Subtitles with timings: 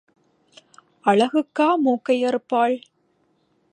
[1.05, 2.75] அழகுக்கா மூக்கை அறுப்பாள்?